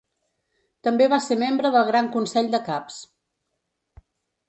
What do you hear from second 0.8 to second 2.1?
També va ser membre del